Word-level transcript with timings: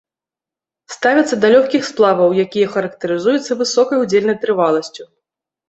Ставяцца 0.95 1.35
да 1.43 1.51
лёгкіх 1.55 1.85
сплаваў, 1.91 2.29
якія 2.45 2.67
характарызуюцца 2.77 3.61
высокай 3.63 3.97
удзельнай 4.07 4.41
трываласцю. 4.43 5.03